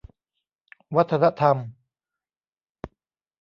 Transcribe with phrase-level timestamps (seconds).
[0.95, 1.57] วัฒนธรรม